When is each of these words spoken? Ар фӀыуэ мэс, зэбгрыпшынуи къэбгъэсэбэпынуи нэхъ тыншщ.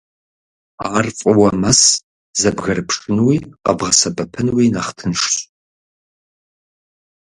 Ар 0.95 1.07
фӀыуэ 1.17 1.49
мэс, 1.61 1.81
зэбгрыпшынуи 2.39 3.37
къэбгъэсэбэпынуи 3.63 4.67
нэхъ 4.73 4.91
тыншщ. 4.97 5.33